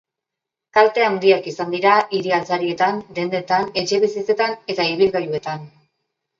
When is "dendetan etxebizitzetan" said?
3.21-4.59